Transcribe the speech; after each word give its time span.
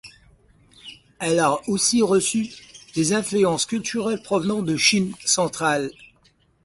Elle 1.19 1.37
a 1.39 1.59
aussi 1.69 2.01
reçu 2.01 2.47
des 2.95 3.13
influences 3.13 3.67
culturelles 3.67 4.23
provenant 4.23 4.63
de 4.63 4.75
Chine 4.75 5.13
centrale. 5.23 5.91